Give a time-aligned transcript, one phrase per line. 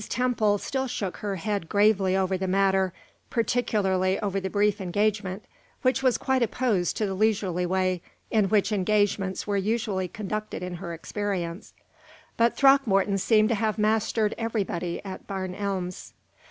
[0.09, 2.91] Temple still shook her head gravely over the matter,
[3.29, 5.45] particularly over the brief engagement,
[5.83, 8.01] which was quite opposed to the leisurely way
[8.31, 11.73] in which engagements were usually conducted in her experience;
[12.35, 16.13] but Throckmorton seemed to have mastered everybody at Barn Elms.